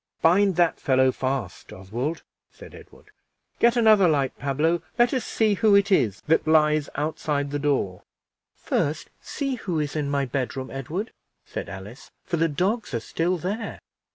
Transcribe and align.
"Bind 0.23 0.55
that 0.55 0.79
fellow 0.79 1.11
fast, 1.11 1.71
Oswald," 1.71 2.23
said 2.51 2.73
Edward. 2.73 3.11
"Get 3.59 3.77
another 3.77 4.07
light, 4.07 4.35
Pablo; 4.39 4.81
let 4.97 5.13
us 5.13 5.23
see 5.23 5.53
who 5.53 5.75
it 5.75 5.91
is 5.91 6.21
that 6.25 6.47
lies 6.47 6.89
outside 6.95 7.51
the 7.51 7.59
door." 7.59 8.01
"First 8.55 9.11
see 9.21 9.57
who 9.57 9.79
is 9.79 9.95
in 9.95 10.09
my 10.09 10.25
bedroom, 10.25 10.71
Edward," 10.71 11.11
said 11.45 11.69
Alice, 11.69 12.09
"for 12.23 12.37
the 12.37 12.49
dogs 12.49 12.95
are 12.95 12.99
still 12.99 13.37
there." 13.37 13.77